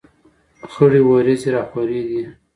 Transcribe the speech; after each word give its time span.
خړې 0.71 1.01
ورېځې 1.07 1.49
را 1.55 1.63
خورې 1.69 2.01
دي. 2.07 2.21